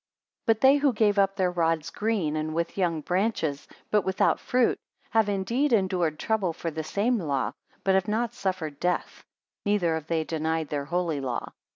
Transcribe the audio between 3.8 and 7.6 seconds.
but without fruit, have indeed endured trouble for the same law,